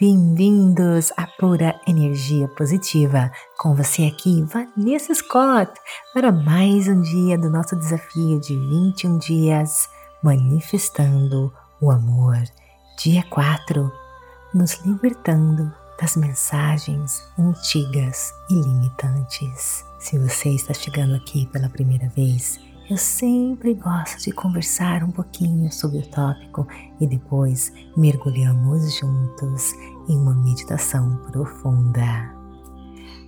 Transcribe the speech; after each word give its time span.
Bem-vindos 0.00 1.12
à 1.14 1.26
Pura 1.26 1.78
Energia 1.86 2.48
Positiva. 2.48 3.30
Com 3.58 3.74
você 3.74 4.04
aqui, 4.04 4.42
Vanessa 4.44 5.12
Scott, 5.14 5.70
para 6.14 6.32
mais 6.32 6.88
um 6.88 7.02
dia 7.02 7.36
do 7.36 7.50
nosso 7.50 7.76
desafio 7.76 8.40
de 8.40 8.56
21 8.56 9.18
dias 9.18 9.90
manifestando 10.22 11.52
o 11.82 11.90
amor. 11.90 12.42
Dia 12.96 13.22
4, 13.28 13.92
nos 14.54 14.80
libertando 14.86 15.70
das 16.00 16.16
mensagens 16.16 17.22
antigas 17.38 18.32
e 18.48 18.54
limitantes. 18.54 19.84
Se 19.98 20.18
você 20.18 20.48
está 20.48 20.72
chegando 20.72 21.14
aqui 21.14 21.44
pela 21.48 21.68
primeira 21.68 22.08
vez, 22.08 22.58
eu 22.90 22.96
sempre 22.96 23.72
gosto 23.74 24.18
de 24.24 24.32
conversar 24.32 25.04
um 25.04 25.12
pouquinho 25.12 25.70
sobre 25.70 25.98
o 25.98 26.06
tópico 26.08 26.66
e 27.00 27.06
depois 27.06 27.72
mergulhamos 27.96 28.98
juntos 28.98 29.72
em 30.08 30.16
uma 30.16 30.34
meditação 30.34 31.16
profunda. 31.30 32.34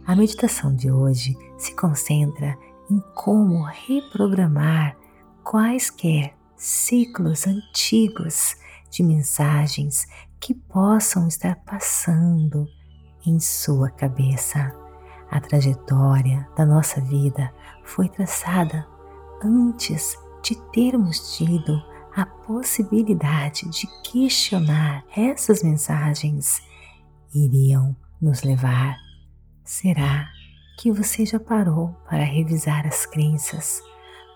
A 0.04 0.16
meditação 0.16 0.74
de 0.74 0.90
hoje 0.90 1.36
se 1.56 1.76
concentra 1.76 2.58
em 2.90 3.00
como 3.14 3.62
reprogramar 3.62 4.96
quaisquer 5.44 6.34
ciclos 6.56 7.46
antigos 7.46 8.56
de 8.90 9.04
mensagens 9.04 10.08
que 10.40 10.54
possam 10.54 11.28
estar 11.28 11.54
passando 11.64 12.66
em 13.24 13.38
sua 13.38 13.90
cabeça. 13.90 14.74
A 15.30 15.40
trajetória 15.40 16.48
da 16.56 16.66
nossa 16.66 17.00
vida 17.00 17.54
foi 17.84 18.08
traçada 18.08 18.90
antes 19.44 20.16
de 20.42 20.54
termos 20.72 21.36
tido 21.36 21.82
a 22.14 22.26
possibilidade 22.26 23.68
de 23.70 23.86
questionar 24.02 25.04
essas 25.16 25.62
mensagens 25.62 26.62
iriam 27.34 27.96
nos 28.20 28.42
levar? 28.42 28.96
Será 29.64 30.28
que 30.78 30.92
você 30.92 31.24
já 31.24 31.40
parou 31.40 31.90
para 32.08 32.24
revisar 32.24 32.86
as 32.86 33.06
crenças 33.06 33.80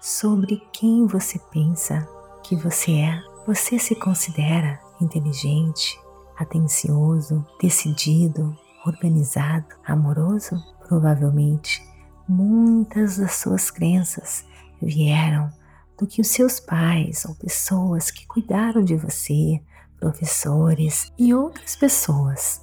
sobre 0.00 0.62
quem 0.72 1.06
você 1.06 1.38
pensa 1.50 2.06
que 2.42 2.56
você 2.56 2.92
é? 2.92 3.20
Você 3.46 3.78
se 3.78 3.94
considera 3.94 4.80
inteligente, 5.00 5.98
atencioso, 6.36 7.44
decidido, 7.60 8.56
organizado, 8.84 9.66
amoroso? 9.84 10.56
Provavelmente 10.88 11.82
muitas 12.28 13.18
das 13.18 13.34
suas 13.36 13.70
crenças 13.70 14.44
vieram 14.80 15.50
do 15.98 16.06
que 16.06 16.20
os 16.20 16.28
seus 16.28 16.60
pais 16.60 17.24
ou 17.24 17.34
pessoas 17.34 18.10
que 18.10 18.26
cuidaram 18.26 18.82
de 18.82 18.96
você, 18.96 19.60
professores 19.98 21.12
e 21.18 21.32
outras 21.32 21.74
pessoas. 21.76 22.60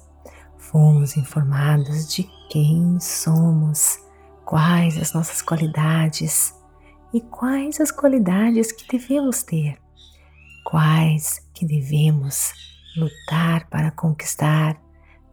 Fomos 0.56 1.16
informados 1.16 2.08
de 2.08 2.28
quem 2.50 2.98
somos, 3.00 3.98
quais 4.44 4.96
as 4.98 5.12
nossas 5.12 5.42
qualidades 5.42 6.54
e 7.12 7.20
quais 7.20 7.80
as 7.80 7.90
qualidades 7.90 8.72
que 8.72 8.86
devemos 8.88 9.42
ter, 9.42 9.78
quais 10.64 11.40
que 11.52 11.64
devemos 11.64 12.52
lutar 12.96 13.68
para 13.68 13.90
conquistar, 13.90 14.80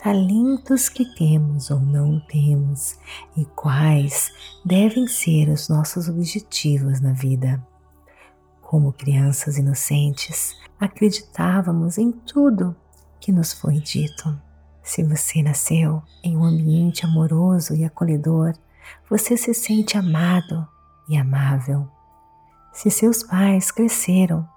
talentos 0.03 0.89
que 0.89 1.05
temos 1.13 1.69
ou 1.69 1.79
não 1.79 2.19
temos 2.21 2.97
e 3.37 3.45
quais 3.45 4.31
devem 4.65 5.07
ser 5.07 5.47
os 5.47 5.69
nossos 5.69 6.09
objetivos 6.09 6.99
na 6.99 7.13
vida. 7.13 7.63
Como 8.61 8.91
crianças 8.91 9.57
inocentes, 9.57 10.55
acreditávamos 10.79 11.99
em 11.99 12.11
tudo 12.11 12.75
que 13.19 13.31
nos 13.31 13.53
foi 13.53 13.75
dito. 13.75 14.41
Se 14.81 15.03
você 15.03 15.43
nasceu 15.43 16.01
em 16.23 16.35
um 16.35 16.43
ambiente 16.43 17.05
amoroso 17.05 17.75
e 17.75 17.85
acolhedor, 17.85 18.53
você 19.07 19.37
se 19.37 19.53
sente 19.53 19.99
amado 19.99 20.67
e 21.07 21.15
amável. 21.15 21.87
Se 22.73 22.89
seus 22.89 23.21
pais 23.21 23.69
cresceram 23.69 24.49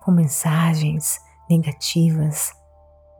com 0.00 0.12
mensagens 0.12 1.18
negativas 1.50 2.52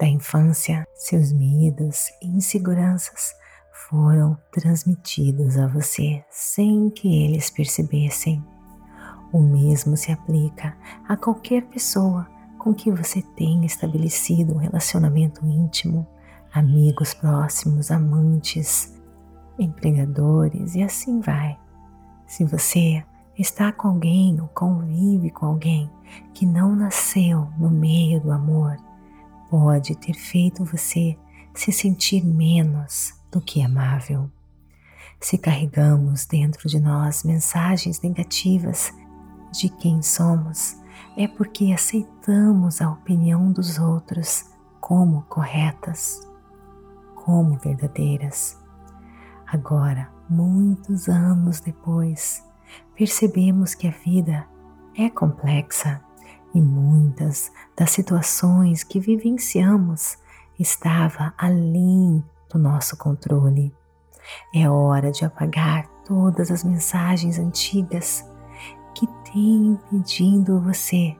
da 0.02 0.08
infância, 0.08 0.84
seus 0.96 1.32
medos 1.32 2.08
e 2.20 2.26
inseguranças 2.26 3.36
foram 3.88 4.36
transmitidos 4.50 5.56
a 5.56 5.68
você 5.68 6.24
sem 6.28 6.90
que 6.90 7.22
eles 7.22 7.50
percebessem. 7.50 8.44
O 9.32 9.40
mesmo 9.40 9.96
se 9.96 10.10
aplica 10.10 10.76
a 11.08 11.16
qualquer 11.16 11.62
pessoa 11.66 12.26
com 12.58 12.74
que 12.74 12.90
você 12.90 13.22
tenha 13.36 13.64
estabelecido 13.64 14.54
um 14.54 14.58
relacionamento 14.58 15.46
íntimo, 15.46 16.04
amigos 16.52 17.14
próximos, 17.14 17.92
amantes, 17.92 19.00
empregadores 19.56 20.74
e 20.74 20.82
assim 20.82 21.20
vai. 21.20 21.56
Se 22.26 22.44
você 22.44 23.04
está 23.38 23.70
com 23.70 23.86
alguém 23.86 24.40
ou 24.40 24.48
convive 24.48 25.30
com 25.30 25.46
alguém 25.46 25.88
que 26.34 26.44
não 26.44 26.74
nasceu 26.74 27.46
no 27.56 27.70
meio 27.70 28.20
do 28.20 28.32
amor, 28.32 28.76
pode 29.52 29.94
ter 29.96 30.14
feito 30.14 30.64
você 30.64 31.14
se 31.54 31.70
sentir 31.70 32.24
menos 32.24 33.12
do 33.30 33.38
que 33.38 33.62
amável. 33.62 34.30
Se 35.20 35.36
carregamos 35.36 36.24
dentro 36.24 36.70
de 36.70 36.80
nós 36.80 37.22
mensagens 37.22 38.00
negativas 38.00 38.90
de 39.52 39.68
quem 39.68 40.00
somos, 40.00 40.78
é 41.18 41.28
porque 41.28 41.70
aceitamos 41.70 42.80
a 42.80 42.90
opinião 42.90 43.52
dos 43.52 43.78
outros 43.78 44.46
como 44.80 45.20
corretas, 45.24 46.26
como 47.14 47.58
verdadeiras. 47.58 48.58
Agora, 49.46 50.10
muitos 50.30 51.10
anos 51.10 51.60
depois, 51.60 52.42
percebemos 52.96 53.74
que 53.74 53.86
a 53.86 53.90
vida 53.90 54.48
é 54.96 55.10
complexa 55.10 56.02
e 56.54 56.60
muitas 56.60 57.50
das 57.76 57.90
situações 57.90 58.84
que 58.84 59.00
vivenciamos 59.00 60.18
estava 60.58 61.32
além 61.36 62.22
do 62.50 62.58
nosso 62.58 62.96
controle. 62.96 63.74
É 64.54 64.68
hora 64.68 65.10
de 65.10 65.24
apagar 65.24 65.86
todas 66.04 66.50
as 66.50 66.62
mensagens 66.62 67.38
antigas 67.38 68.24
que 68.94 69.06
tem 69.32 69.78
impedindo 69.92 70.60
você 70.60 71.16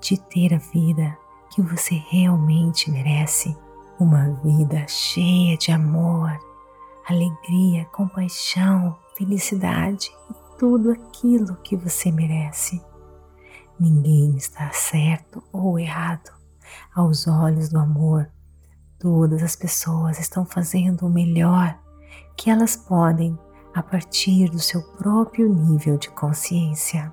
de 0.00 0.18
ter 0.18 0.54
a 0.54 0.58
vida 0.58 1.16
que 1.50 1.62
você 1.62 1.94
realmente 2.10 2.90
merece. 2.90 3.56
Uma 4.00 4.30
vida 4.42 4.84
cheia 4.88 5.56
de 5.56 5.70
amor, 5.70 6.36
alegria, 7.08 7.84
compaixão, 7.92 8.98
felicidade 9.16 10.10
e 10.30 10.58
tudo 10.58 10.90
aquilo 10.90 11.56
que 11.56 11.76
você 11.76 12.10
merece. 12.10 12.82
Ninguém 13.78 14.36
está 14.36 14.70
certo 14.72 15.42
ou 15.52 15.78
errado 15.78 16.30
aos 16.94 17.26
olhos 17.26 17.68
do 17.68 17.78
amor. 17.78 18.30
Todas 18.98 19.42
as 19.42 19.56
pessoas 19.56 20.18
estão 20.18 20.44
fazendo 20.44 21.06
o 21.06 21.10
melhor 21.10 21.78
que 22.36 22.50
elas 22.50 22.76
podem 22.76 23.38
a 23.74 23.82
partir 23.82 24.48
do 24.50 24.58
seu 24.58 24.82
próprio 24.82 25.52
nível 25.52 25.96
de 25.96 26.10
consciência. 26.10 27.12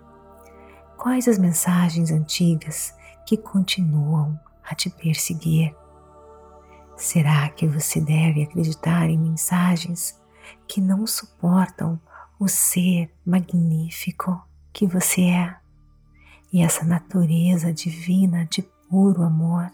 Quais 0.98 1.28
as 1.28 1.38
mensagens 1.38 2.12
antigas 2.12 2.94
que 3.26 3.38
continuam 3.38 4.38
a 4.64 4.76
te 4.76 4.90
perseguir? 4.90 5.76
Será 6.98 7.48
que 7.50 7.66
você 7.66 8.02
deve 8.02 8.44
acreditar 8.44 9.10
em 9.10 9.18
mensagens 9.18 10.20
que 10.68 10.82
não 10.82 11.08
suportam 11.08 12.00
o 12.38 12.48
ser 12.48 13.10
magnífico 13.26 14.42
que 14.74 14.86
você 14.86 15.22
é 15.22 15.59
e 16.52 16.62
essa 16.62 16.86
natureza 16.86 17.74
divina 17.74 18.46
de 18.46 18.62
puro 18.90 19.24
amor? 19.24 19.72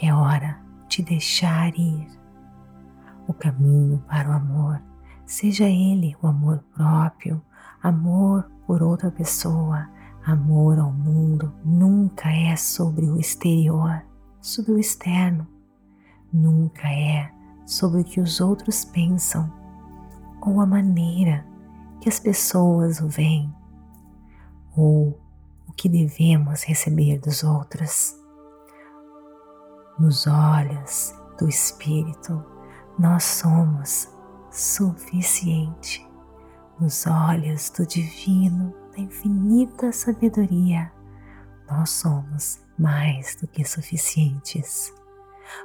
É 0.00 0.12
hora 0.12 0.60
de 0.88 1.02
deixar 1.02 1.76
ir 1.78 2.06
o 3.26 3.34
caminho 3.34 4.02
para 4.06 4.28
o 4.28 4.32
amor 4.32 4.80
seja 5.26 5.64
ele 5.64 6.16
o 6.22 6.28
amor 6.28 6.64
próprio, 6.72 7.42
amor 7.82 8.48
por 8.66 8.82
outra 8.82 9.10
pessoa, 9.10 9.88
amor 10.24 10.78
ao 10.78 10.92
mundo, 10.92 11.52
nunca 11.64 12.30
é 12.30 12.54
sobre 12.56 13.06
o 13.06 13.18
exterior, 13.18 14.02
sobre 14.40 14.72
o 14.72 14.78
externo, 14.78 15.46
nunca 16.32 16.88
é 16.88 17.30
sobre 17.66 18.00
o 18.00 18.04
que 18.04 18.20
os 18.20 18.40
outros 18.40 18.84
pensam 18.84 19.52
ou 20.40 20.60
a 20.60 20.66
maneira 20.66 21.44
que 22.00 22.08
as 22.08 22.20
pessoas 22.20 23.00
o 23.00 23.08
veem 23.08 23.52
ou 24.76 25.18
o 25.68 25.72
que 25.72 25.88
devemos 25.88 26.62
receber 26.64 27.18
dos 27.18 27.42
outros. 27.42 28.14
Nos 29.98 30.26
olhos 30.26 31.14
do 31.38 31.48
Espírito, 31.48 32.44
nós 32.98 33.24
somos 33.24 34.08
suficiente 34.50 36.06
nos 36.78 37.06
olhos 37.06 37.70
do 37.70 37.86
Divino, 37.86 38.74
da 38.92 39.00
infinita 39.00 39.92
sabedoria. 39.92 40.92
Nós 41.70 41.90
somos 41.90 42.60
mais 42.78 43.36
do 43.36 43.48
que 43.48 43.64
suficientes. 43.64 44.92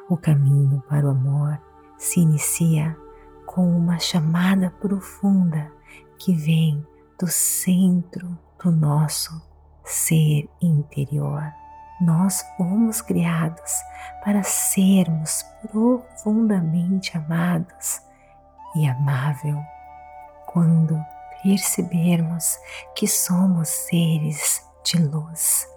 O 0.09 0.15
caminho 0.15 0.81
para 0.87 1.05
o 1.05 1.09
amor 1.09 1.59
se 1.97 2.21
inicia 2.21 2.97
com 3.45 3.77
uma 3.77 3.99
chamada 3.99 4.71
profunda 4.79 5.71
que 6.17 6.33
vem 6.33 6.85
do 7.19 7.27
centro 7.27 8.37
do 8.63 8.71
nosso 8.71 9.41
ser 9.83 10.47
interior. 10.61 11.51
Nós 11.99 12.43
fomos 12.57 13.01
criados 13.01 13.71
para 14.23 14.43
sermos 14.43 15.43
profundamente 15.61 17.17
amados 17.17 18.01
e 18.75 18.87
amável. 18.87 19.59
Quando 20.47 20.99
percebermos 21.41 22.57
que 22.95 23.07
somos 23.07 23.67
seres 23.69 24.65
de 24.83 24.97
luz, 24.97 25.67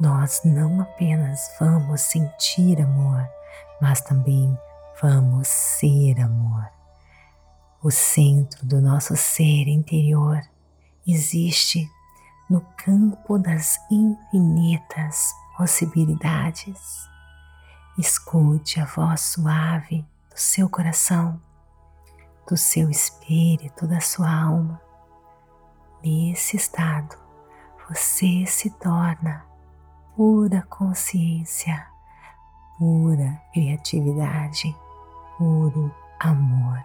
nós 0.00 0.40
não 0.44 0.80
apenas 0.80 1.50
vamos 1.60 2.00
sentir 2.00 2.80
amor, 2.80 3.26
mas 3.80 4.00
também 4.00 4.58
vamos 5.00 5.48
ser 5.48 6.20
amor. 6.20 6.68
O 7.82 7.90
centro 7.90 8.64
do 8.66 8.80
nosso 8.80 9.16
ser 9.16 9.68
interior 9.68 10.40
existe 11.06 11.90
no 12.48 12.60
campo 12.76 13.38
das 13.38 13.78
infinitas 13.90 15.32
possibilidades. 15.56 17.08
Escute 17.98 18.80
a 18.80 18.84
voz 18.84 19.20
suave 19.20 20.02
do 20.30 20.36
seu 20.38 20.68
coração, 20.68 21.40
do 22.48 22.56
seu 22.56 22.90
espírito, 22.90 23.86
da 23.86 24.00
sua 24.00 24.30
alma. 24.30 24.80
Nesse 26.02 26.56
estado, 26.56 27.16
você 27.88 28.44
se 28.46 28.70
torna 28.70 29.44
pura 30.16 30.62
consciência, 30.68 31.86
pura 32.78 33.40
criatividade, 33.52 34.74
puro 35.38 35.94
amor. 36.18 36.82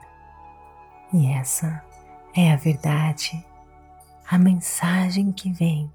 E 1.14 1.31
essa 1.34 1.84
é 2.36 2.52
a 2.52 2.58
verdade, 2.58 3.44
a 4.30 4.38
mensagem 4.38 5.32
que 5.32 5.54
vem 5.54 5.90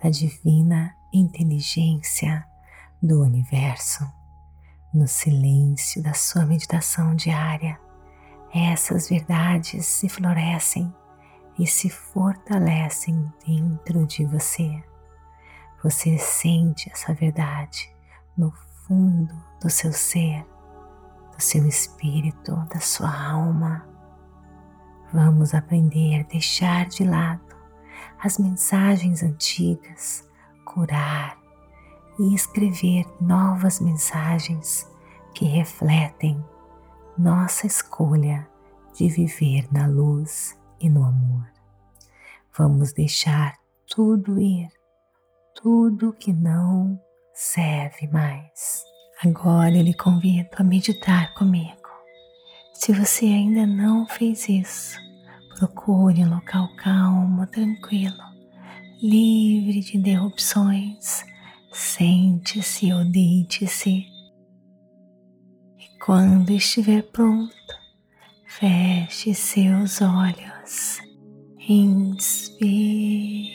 da 0.00 0.08
divina 0.08 0.94
inteligência 1.12 2.46
do 3.02 3.20
universo. 3.22 4.08
No 4.94 5.08
silêncio 5.08 6.00
da 6.00 6.14
sua 6.14 6.46
meditação 6.46 7.16
diária, 7.16 7.80
essas 8.54 9.08
verdades 9.08 9.84
se 9.84 10.08
florescem 10.08 10.94
e 11.58 11.66
se 11.66 11.90
fortalecem 11.90 13.28
dentro 13.44 14.06
de 14.06 14.24
você. 14.26 14.80
Você 15.82 16.16
sente 16.18 16.88
essa 16.88 17.12
verdade 17.12 17.92
no 18.36 18.52
fundo 18.86 19.34
do 19.60 19.68
seu 19.68 19.92
ser, 19.92 20.46
do 21.34 21.42
seu 21.42 21.66
espírito, 21.66 22.54
da 22.72 22.78
sua 22.78 23.12
alma. 23.12 23.84
Vamos 25.12 25.52
aprender 25.52 26.20
a 26.20 26.22
deixar 26.22 26.86
de 26.86 27.02
lado 27.02 27.51
as 28.22 28.38
mensagens 28.38 29.22
antigas, 29.22 30.28
curar 30.64 31.38
e 32.18 32.34
escrever 32.34 33.06
novas 33.20 33.80
mensagens 33.80 34.88
que 35.34 35.44
refletem 35.44 36.42
nossa 37.18 37.66
escolha 37.66 38.48
de 38.94 39.08
viver 39.08 39.66
na 39.72 39.86
luz 39.86 40.58
e 40.78 40.88
no 40.88 41.04
amor. 41.04 41.46
Vamos 42.56 42.92
deixar 42.92 43.58
tudo 43.86 44.40
ir 44.40 44.68
tudo 45.62 46.12
que 46.12 46.32
não 46.32 47.00
serve 47.32 48.08
mais. 48.08 48.84
Agora 49.24 49.76
eu 49.76 49.82
lhe 49.82 49.94
convido 49.94 50.50
a 50.56 50.64
meditar 50.64 51.32
comigo. 51.34 51.88
Se 52.74 52.92
você 52.92 53.26
ainda 53.26 53.64
não 53.64 54.06
fez 54.06 54.48
isso, 54.48 54.98
procure 55.62 56.24
um 56.24 56.34
local 56.34 56.68
calmo, 56.74 57.46
tranquilo, 57.46 58.24
livre 59.00 59.78
de 59.80 59.96
interrupções. 59.96 61.24
Sente-se 61.72 62.92
ou 62.92 63.04
deite-se. 63.04 64.04
E 65.78 65.98
quando 66.04 66.50
estiver 66.50 67.02
pronto, 67.12 67.54
feche 68.44 69.32
seus 69.34 70.00
olhos. 70.02 71.00
Inspire 71.68 73.52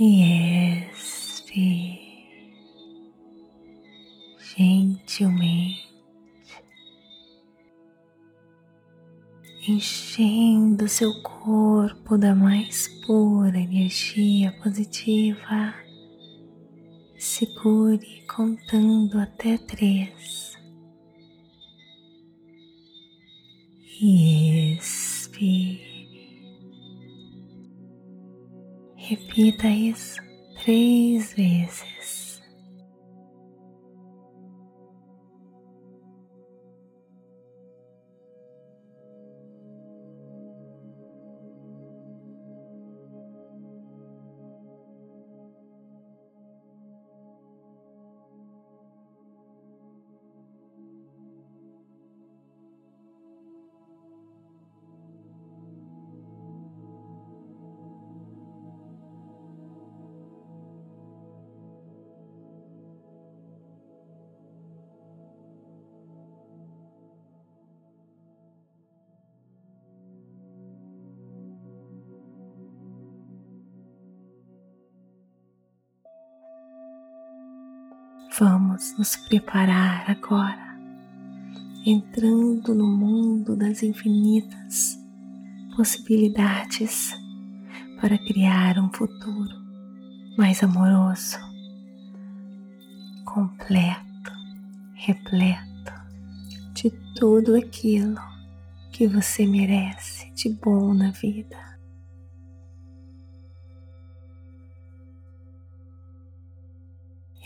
e 0.00 0.80
expire 0.88 1.98
gentilmente, 4.56 5.87
enchendo 9.66 10.88
seu 10.88 11.12
corpo 11.22 12.16
da 12.16 12.34
mais 12.34 12.88
pura 13.06 13.58
energia 13.58 14.52
positiva. 14.62 15.74
Segure 17.16 18.24
contando 18.28 19.18
até 19.18 19.58
três. 19.58 20.56
E 24.00 24.74
expire. 24.76 25.88
Repita 28.96 29.66
isso 29.68 30.20
três 30.62 31.32
vezes. 31.34 31.97
Vamos 78.38 78.96
nos 78.96 79.16
preparar 79.16 80.08
agora, 80.08 80.78
entrando 81.84 82.72
no 82.72 82.86
mundo 82.86 83.56
das 83.56 83.82
infinitas 83.82 84.96
possibilidades 85.74 87.18
para 88.00 88.16
criar 88.16 88.78
um 88.78 88.92
futuro 88.92 89.56
mais 90.36 90.62
amoroso, 90.62 91.36
completo, 93.24 94.30
repleto 94.94 95.92
de 96.74 96.92
tudo 97.16 97.56
aquilo 97.56 98.20
que 98.92 99.08
você 99.08 99.48
merece 99.48 100.32
de 100.34 100.50
bom 100.50 100.94
na 100.94 101.10
vida. 101.10 101.67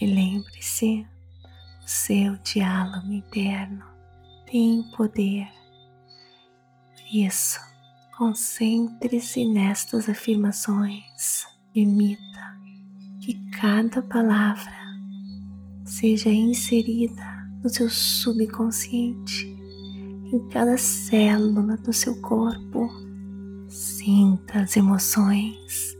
E 0.01 0.07
lembre-se, 0.07 1.07
o 1.85 1.89
seu 1.89 2.37
diálogo 2.39 3.13
interno 3.13 3.85
tem 4.47 4.83
poder. 4.97 5.49
Por 6.95 7.17
isso, 7.17 7.61
concentre-se 8.17 9.45
nestas 9.45 10.09
afirmações. 10.09 11.47
Permita 11.73 12.61
que 13.21 13.35
cada 13.51 14.03
palavra 14.03 14.83
seja 15.85 16.29
inserida 16.29 17.25
no 17.63 17.69
seu 17.69 17.89
subconsciente, 17.89 19.47
em 20.33 20.49
cada 20.49 20.77
célula 20.77 21.77
do 21.77 21.93
seu 21.93 22.21
corpo. 22.21 22.91
Sinta 23.69 24.61
as 24.61 24.77
emoções. 24.77 25.97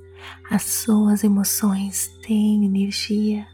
As 0.51 0.63
suas 0.63 1.25
emoções 1.25 2.09
têm 2.27 2.67
energia 2.67 3.47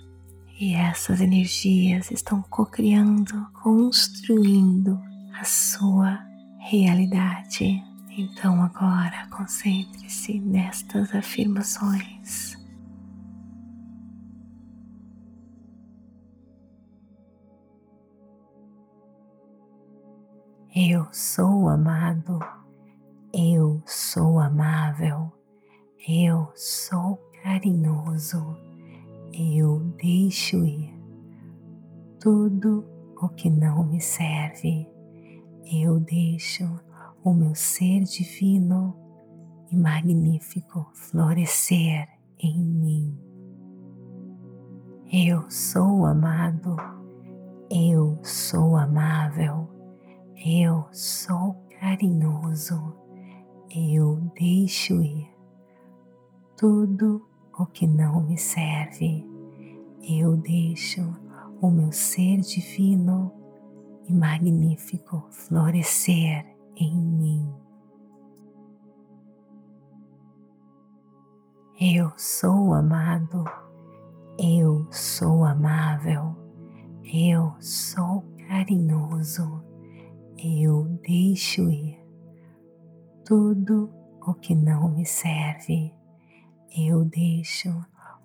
e 0.61 0.75
essas 0.75 1.21
energias 1.21 2.11
estão 2.11 2.43
co-criando, 2.43 3.47
construindo 3.63 5.01
a 5.39 5.45
sua 5.45 6.19
realidade. 6.59 7.81
Então 8.11 8.61
agora 8.61 9.29
concentre-se 9.31 10.41
nestas 10.41 11.15
afirmações. 11.15 12.59
Eu 20.75 21.07
sou 21.13 21.69
amado, 21.69 22.41
eu 23.33 23.81
sou 23.87 24.41
amável, 24.41 25.33
eu 26.09 26.53
sou 26.57 27.17
carinhoso 27.45 28.68
eu 29.39 29.79
deixo 30.03 30.65
ir 30.65 30.93
tudo 32.19 32.85
o 33.23 33.29
que 33.29 33.49
não 33.49 33.85
me 33.85 34.01
serve. 34.01 34.89
Eu 35.73 36.01
deixo 36.01 36.65
o 37.23 37.33
meu 37.33 37.55
ser 37.55 38.03
divino 38.03 38.97
e 39.71 39.77
magnífico 39.77 40.91
florescer 40.93 42.09
em 42.41 42.61
mim. 42.61 43.17
Eu 45.13 45.49
sou 45.49 46.05
amado, 46.05 46.77
eu 47.71 48.19
sou 48.25 48.77
amável, 48.77 49.69
eu 50.45 50.85
sou 50.91 51.55
carinhoso, 51.79 52.93
eu 53.71 54.17
deixo 54.37 55.01
ir 55.01 55.31
tudo 56.57 57.28
o 57.59 57.67
que 57.67 57.87
não 57.87 58.21
me 58.21 58.39
serve. 58.39 59.27
Eu 60.01 60.37
deixo 60.37 61.03
o 61.61 61.71
meu 61.71 61.91
ser 61.91 62.41
divino 62.41 63.33
e 64.07 64.13
magnífico 64.13 65.27
florescer 65.31 66.47
em 66.77 66.97
mim. 66.97 67.53
Eu 71.81 72.11
sou 72.17 72.73
amado, 72.75 73.45
eu 74.39 74.87
sou 74.91 75.45
amável, 75.45 76.35
eu 77.05 77.55
sou 77.61 78.25
carinhoso, 78.49 79.63
eu 80.37 80.85
deixo 81.07 81.71
ir 81.71 81.99
tudo 83.25 83.93
o 84.27 84.35
que 84.35 84.55
não 84.55 84.89
me 84.89 85.05
serve. 85.05 85.98
Eu 86.77 87.05
deixo 87.05 87.69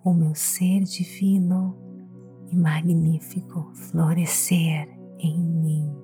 o 0.03 0.13
meu 0.13 0.35
ser 0.35 0.83
divino 0.83 1.77
e 2.51 2.55
magnífico 2.55 3.71
florescer 3.73 4.87
em 5.19 5.39
mim. 5.39 6.03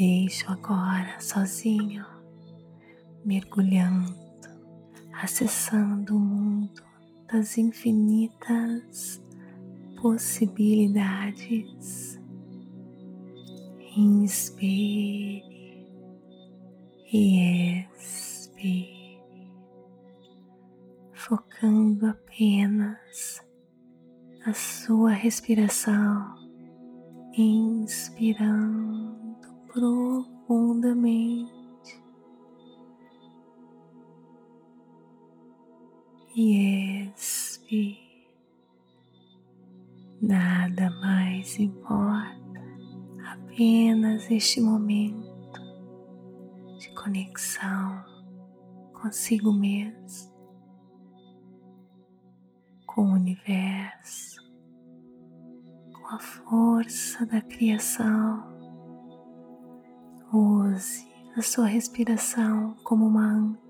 deixo 0.00 0.50
agora 0.50 1.20
sozinho, 1.20 2.06
mergulhando, 3.22 4.29
acessando 5.22 6.16
o 6.16 6.18
mundo 6.18 6.82
das 7.30 7.58
infinitas 7.58 9.22
possibilidades. 10.00 12.18
Inspire 13.96 15.44
e 17.12 17.84
expire, 17.98 19.20
focando 21.12 22.06
apenas 22.06 23.44
na 24.46 24.54
sua 24.54 25.10
respiração, 25.10 26.36
inspirando 27.36 28.70
profundamente 29.72 31.59
e 36.34 37.10
expire. 37.16 38.10
Nada 40.22 40.90
mais 41.00 41.58
importa, 41.58 42.60
apenas 43.26 44.30
este 44.30 44.60
momento 44.60 45.60
de 46.78 46.94
conexão 46.94 48.04
consigo 48.92 49.50
mesmo, 49.50 50.30
com 52.86 53.02
o 53.02 53.14
universo, 53.14 54.42
com 55.92 56.06
a 56.06 56.18
força 56.18 57.24
da 57.24 57.40
criação. 57.40 58.44
Use 60.32 61.08
a 61.34 61.42
sua 61.42 61.66
respiração 61.66 62.76
como 62.84 63.06
uma 63.06 63.24
âncora. 63.24 63.69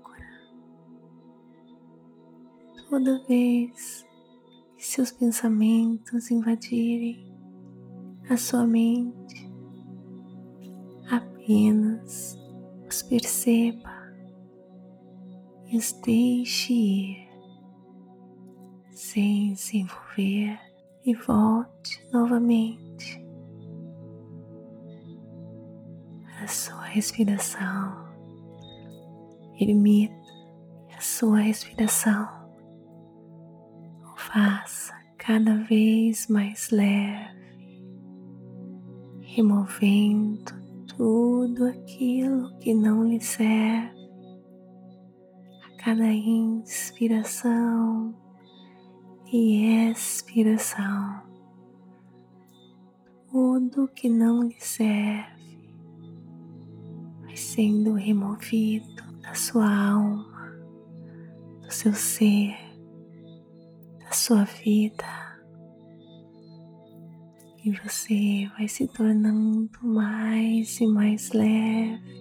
Toda 2.91 3.23
vez 3.23 4.05
que 4.75 4.85
seus 4.85 5.13
pensamentos 5.13 6.29
invadirem 6.29 7.33
a 8.29 8.35
sua 8.35 8.67
mente, 8.67 9.49
apenas 11.09 12.37
os 12.85 13.01
perceba 13.03 14.13
e 15.67 15.77
os 15.77 15.93
deixe 16.01 16.73
ir, 16.73 17.29
sem 18.91 19.55
se 19.55 19.77
envolver 19.77 20.59
e 21.05 21.13
volte 21.13 22.05
novamente 22.11 23.25
a 26.43 26.47
sua 26.49 26.83
respiração. 26.87 28.11
Permita 29.57 30.13
a 30.97 30.99
sua 30.99 31.39
respiração 31.39 32.40
faça 34.31 34.93
cada 35.17 35.55
vez 35.65 36.27
mais 36.27 36.69
leve, 36.69 37.37
removendo 39.19 40.53
tudo 40.95 41.65
aquilo 41.65 42.57
que 42.59 42.73
não 42.73 43.03
lhe 43.03 43.19
serve. 43.19 43.99
A 45.65 45.83
cada 45.83 46.07
inspiração 46.13 47.35
e 49.33 49.89
expiração, 49.89 51.23
tudo 53.29 53.89
que 53.89 54.07
não 54.07 54.43
lhe 54.43 54.59
serve 54.61 55.41
vai 57.21 57.35
sendo 57.35 57.95
removido 57.95 59.03
da 59.21 59.33
sua 59.33 59.69
alma, 59.91 60.53
do 61.61 61.71
seu 61.71 61.93
ser 61.93 62.70
a 64.11 64.13
sua 64.13 64.43
vida 64.43 65.39
e 67.63 67.71
você 67.71 68.45
vai 68.57 68.67
se 68.67 68.85
tornando 68.87 69.71
mais 69.81 70.81
e 70.81 70.87
mais 70.87 71.31
leve, 71.31 72.19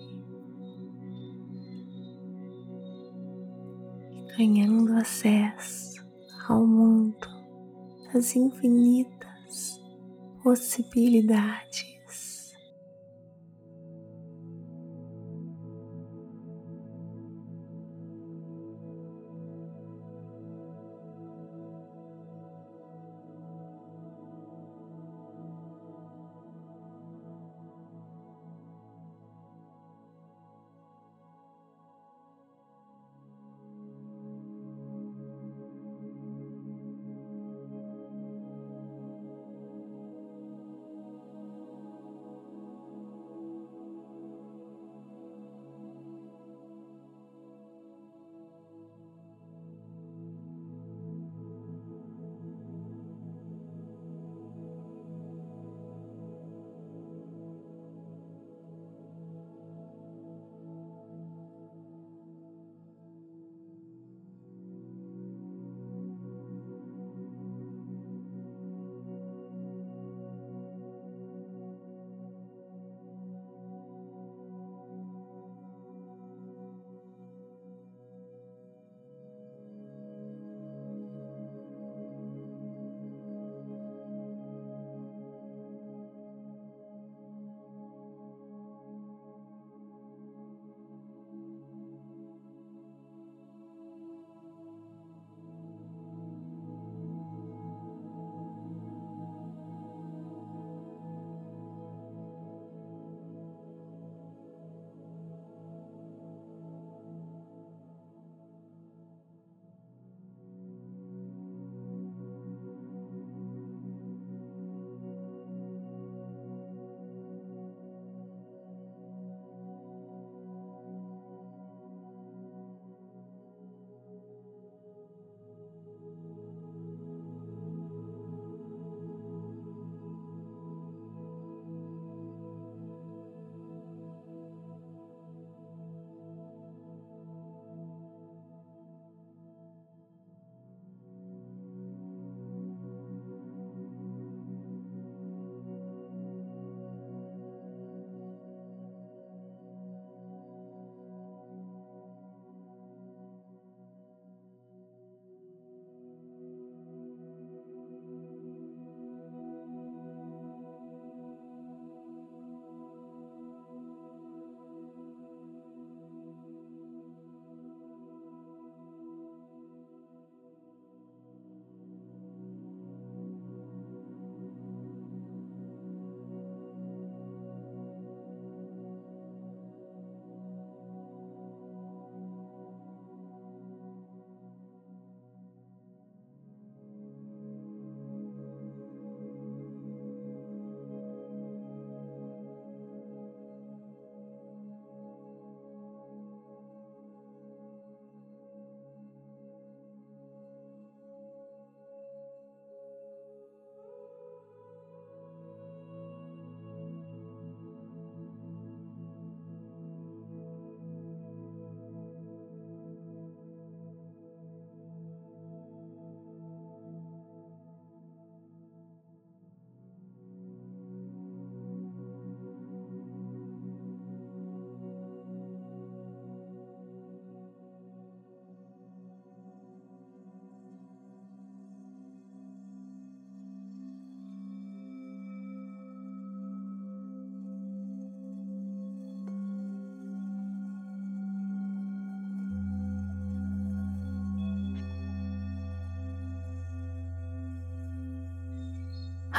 ganhando 4.37 4.93
acesso 4.99 6.07
ao 6.49 6.65
mundo 6.65 7.27
das 8.13 8.37
infinitas 8.37 9.83
possibilidades. 10.45 12.00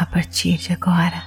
A 0.02 0.06
partir 0.08 0.58
de 0.58 0.74
agora, 0.74 1.22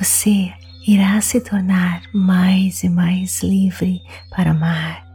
você 0.00 0.50
irá 0.86 1.20
se 1.20 1.42
tornar 1.42 2.00
mais 2.14 2.82
e 2.82 2.88
mais 2.88 3.42
livre 3.42 4.00
para 4.30 4.52
amar, 4.52 5.06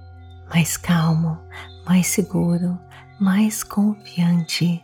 mais 0.47 0.77
calmo, 0.77 1.39
mais 1.87 2.05
seguro, 2.05 2.77
mais 3.19 3.63
confiante. 3.63 4.79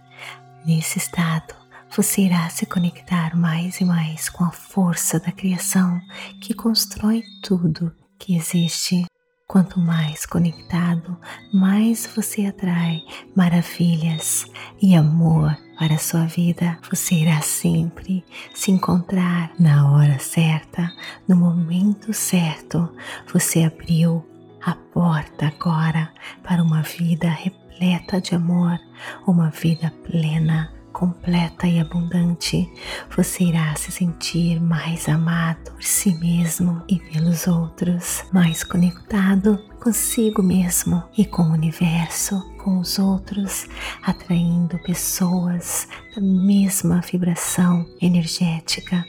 Nesse 0.66 0.98
estado, 0.98 1.54
você 1.96 2.24
irá 2.24 2.50
se 2.50 2.66
conectar 2.66 3.38
mais 3.38 3.80
e 3.80 3.86
mais 3.86 4.28
com 4.28 4.44
a 4.44 4.52
força 4.52 5.20
da 5.20 5.32
criação 5.32 6.02
que 6.42 6.56
constrói 6.56 7.22
tudo 7.44 7.96
que 8.18 8.36
existe. 8.36 9.06
Quanto 9.52 9.80
mais 9.80 10.28
conectado, 10.28 11.18
mais 11.52 12.06
você 12.16 12.46
atrai 12.46 13.04
maravilhas 13.36 14.46
e 14.80 14.96
amor 14.96 15.58
para 15.80 15.96
a 15.96 15.98
sua 15.98 16.26
vida. 16.26 16.78
Você 16.88 17.16
irá 17.16 17.42
sempre 17.42 18.24
se 18.54 18.70
encontrar 18.70 19.52
na 19.60 19.92
hora 19.92 20.20
certa, 20.20 20.94
no 21.28 21.36
momento 21.36 22.14
certo. 22.14 22.94
Você 23.34 23.64
abriu 23.64 24.24
a 24.64 24.76
porta 24.76 25.48
agora 25.48 26.14
para 26.44 26.62
uma 26.62 26.84
vida 26.84 27.28
repleta 27.28 28.22
de 28.22 28.36
amor, 28.36 28.80
uma 29.26 29.50
vida 29.50 29.92
plena 30.06 30.72
completa 31.00 31.66
e 31.66 31.80
abundante, 31.80 32.70
você 33.16 33.46
irá 33.46 33.74
se 33.78 33.90
sentir 33.90 34.60
mais 34.60 35.08
amado 35.08 35.72
por 35.72 35.82
si 35.82 36.14
mesmo 36.20 36.84
e 36.90 37.00
pelos 37.00 37.48
outros, 37.48 38.26
mais 38.34 38.66
conectado 38.66 39.58
consigo 39.80 40.44
mesmo 40.44 41.02
e 41.18 41.24
com 41.24 41.44
o 41.44 41.54
universo, 41.54 42.42
com 42.58 42.80
os 42.80 43.00
outros, 43.00 43.66
atraindo 44.04 44.78
pessoas 44.80 45.88
da 46.14 46.22
mesma 46.22 47.00
vibração 47.00 47.88
energética, 48.02 49.06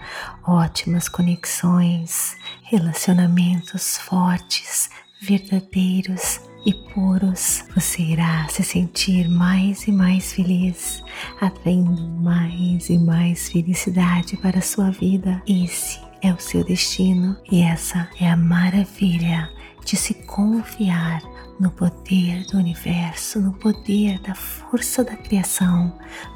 ótimas 0.46 1.08
conexões, 1.08 2.36
relacionamentos 2.62 3.98
fortes, 3.98 4.88
verdadeiros 5.20 6.40
e 6.64 6.74
puros, 6.74 7.64
você 7.74 8.02
irá 8.02 8.46
se 8.48 8.62
sentir 8.62 9.28
mais 9.28 9.86
e 9.86 9.92
mais 9.92 10.32
feliz, 10.32 11.02
atraindo 11.40 12.02
mais 12.20 12.88
e 12.90 12.98
mais 12.98 13.48
felicidade 13.48 14.36
para 14.36 14.58
a 14.58 14.62
sua 14.62 14.90
vida. 14.90 15.42
Esse 15.46 16.00
é 16.22 16.32
o 16.32 16.40
seu 16.40 16.64
destino 16.64 17.36
e 17.50 17.62
essa 17.62 18.08
é 18.20 18.28
a 18.28 18.36
maravilha 18.36 19.50
de 19.84 19.96
se 19.96 20.14
confiar 20.14 21.22
no 21.58 21.70
poder 21.70 22.44
do 22.46 22.58
universo, 22.58 23.40
no 23.40 23.52
poder 23.52 24.18
da 24.20 24.34
força 24.34 25.04
da 25.04 25.16
criação, 25.16 25.92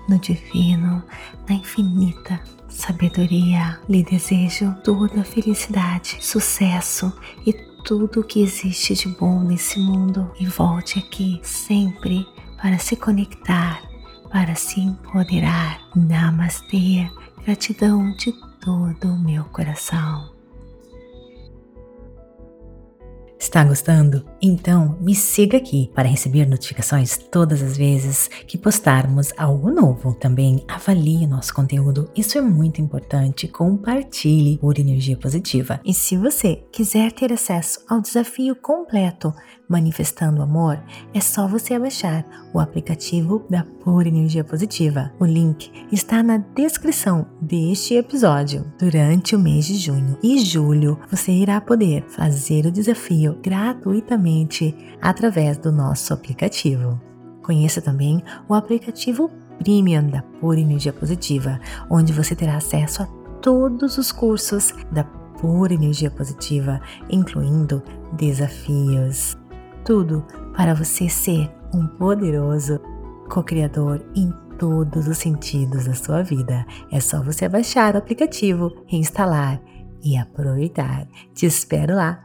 no 0.08 0.18
divino, 0.18 1.02
na 1.48 1.54
infinita 1.54 2.40
sabedoria. 2.68 3.78
Lhe 3.88 4.02
desejo 4.02 4.74
toda 4.82 5.24
felicidade, 5.24 6.18
sucesso 6.20 7.12
e 7.46 7.52
tudo 7.85 8.20
o 8.20 8.25
que 8.25 8.42
existe 8.42 8.94
de 8.94 9.09
bom 9.09 9.40
nesse 9.40 9.79
mundo 9.79 10.31
e 10.40 10.47
volte 10.47 10.99
aqui 10.99 11.38
sempre 11.42 12.27
para 12.61 12.79
se 12.79 12.97
conectar, 12.97 13.83
para 14.31 14.55
se 14.55 14.81
empoderar. 14.81 15.81
Namastê, 15.94 17.07
gratidão 17.44 18.11
de 18.16 18.33
todo 18.59 19.09
o 19.09 19.18
meu 19.18 19.44
coração. 19.44 20.33
Está 23.38 23.62
gostando? 23.62 24.25
Então 24.46 24.98
me 25.00 25.14
siga 25.14 25.57
aqui 25.57 25.90
para 25.94 26.07
receber 26.07 26.46
notificações 26.46 27.16
todas 27.16 27.62
as 27.62 27.78
vezes 27.78 28.28
que 28.46 28.59
postarmos 28.59 29.33
algo 29.38 29.70
novo. 29.70 30.12
Também 30.12 30.62
avalie 30.68 31.26
nosso 31.26 31.54
conteúdo, 31.54 32.11
isso 32.14 32.37
é 32.37 32.42
muito 32.42 32.78
importante. 32.78 33.48
Compartilhe 33.48 34.59
por 34.59 34.78
energia 34.78 35.16
positiva. 35.16 35.80
E 35.83 35.94
se 35.94 36.18
você 36.18 36.62
quiser 36.70 37.11
ter 37.12 37.33
acesso 37.33 37.87
ao 37.88 38.02
desafio 38.02 38.54
completo 38.54 39.33
Manifestando 39.66 40.42
Amor, 40.42 40.78
é 41.14 41.22
só 41.22 41.48
você 41.48 41.78
baixar 41.78 42.22
o 42.52 42.61
aplicativo 42.61 43.46
da 43.48 43.64
Pura 43.83 44.09
Energia 44.09 44.44
Positiva. 44.44 45.11
O 45.18 45.24
link 45.24 45.72
está 45.90 46.22
na 46.22 46.37
descrição 46.37 47.26
deste 47.40 47.94
episódio. 47.94 48.70
Durante 48.78 49.35
o 49.35 49.38
mês 49.38 49.64
de 49.64 49.78
junho 49.78 50.18
e 50.22 50.38
julho, 50.38 50.98
você 51.11 51.33
irá 51.33 51.62
poder 51.62 52.04
fazer 52.09 52.66
o 52.66 52.70
desafio 52.70 53.38
gratuitamente 53.42 54.34
através 55.01 55.57
do 55.59 55.70
nosso 55.70 56.12
aplicativo. 56.12 57.01
Conheça 57.42 57.81
também 57.81 58.23
o 58.49 58.55
aplicativo 58.55 59.31
Premium 59.59 60.09
da 60.09 60.23
Pura 60.40 60.59
Energia 60.61 60.92
Positiva, 60.92 61.61
onde 61.90 62.12
você 62.12 62.35
terá 62.35 62.57
acesso 62.57 63.03
a 63.03 63.07
todos 63.40 63.99
os 63.99 64.11
cursos 64.11 64.73
da 64.90 65.05
Pura 65.05 65.75
Energia 65.75 66.11
Positiva, 66.11 66.81
incluindo 67.11 67.83
desafios 68.12 69.37
tudo 69.85 70.25
para 70.57 70.75
você 70.75 71.09
ser 71.09 71.51
um 71.73 71.87
poderoso 71.87 72.81
co-criador 73.31 74.03
em 74.16 74.33
todos 74.59 75.07
os 75.07 75.18
sentidos 75.18 75.85
da 75.85 75.94
sua 75.94 76.23
vida. 76.23 76.64
É 76.90 77.01
só 77.01 77.23
você 77.23 77.49
baixar 77.49 77.94
o 77.94 77.99
aplicativo, 77.99 78.73
instalar 78.90 79.61
e 80.03 80.16
aproveitar. 80.16 81.07
Te 81.35 81.47
espero 81.47 81.97
lá. 81.97 82.25